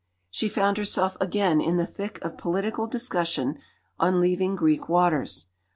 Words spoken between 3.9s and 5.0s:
on leaving Greek